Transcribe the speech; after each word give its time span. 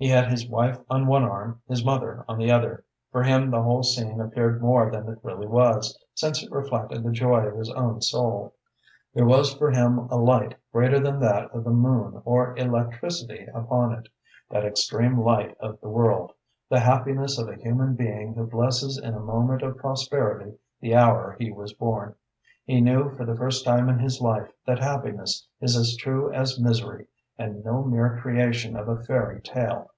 He 0.00 0.06
had 0.10 0.28
his 0.30 0.48
wife 0.48 0.78
on 0.88 1.08
one 1.08 1.24
arm, 1.24 1.60
his 1.66 1.84
mother 1.84 2.24
on 2.28 2.38
the 2.38 2.52
other. 2.52 2.84
For 3.10 3.24
him 3.24 3.50
the 3.50 3.60
whole 3.62 3.82
scene 3.82 4.20
appeared 4.20 4.62
more 4.62 4.92
than 4.92 5.08
it 5.08 5.18
really 5.24 5.48
was, 5.48 5.98
since 6.14 6.40
it 6.40 6.52
reflected 6.52 7.02
the 7.02 7.10
joy 7.10 7.44
of 7.44 7.56
his 7.56 7.68
own 7.72 8.00
soul. 8.00 8.54
There 9.12 9.24
was 9.26 9.52
for 9.54 9.72
him 9.72 9.98
a 10.08 10.14
light 10.14 10.54
greater 10.72 11.00
than 11.00 11.18
that 11.18 11.50
of 11.50 11.64
the 11.64 11.72
moon 11.72 12.22
or 12.24 12.56
electricity 12.56 13.48
upon 13.52 13.92
it 13.92 14.08
that 14.50 14.64
extreme 14.64 15.18
light 15.18 15.56
of 15.58 15.80
the 15.80 15.88
world 15.88 16.30
the 16.68 16.78
happiness 16.78 17.36
of 17.36 17.48
a 17.48 17.56
human 17.56 17.94
being 17.96 18.34
who 18.34 18.46
blesses 18.46 18.98
in 19.02 19.14
a 19.14 19.18
moment 19.18 19.62
of 19.62 19.78
prosperity 19.78 20.54
the 20.80 20.94
hour 20.94 21.34
he 21.40 21.50
was 21.50 21.72
born. 21.72 22.14
He 22.66 22.80
knew 22.80 23.10
for 23.16 23.24
the 23.24 23.34
first 23.34 23.64
time 23.64 23.88
in 23.88 23.98
his 23.98 24.20
life 24.20 24.52
that 24.64 24.78
happiness 24.78 25.48
is 25.60 25.74
as 25.76 25.96
true 25.96 26.32
as 26.32 26.56
misery, 26.60 27.08
and 27.40 27.64
no 27.64 27.84
mere 27.84 28.18
creation 28.20 28.74
of 28.74 28.88
a 28.88 28.96
fairy 29.04 29.40
tale. 29.40 29.88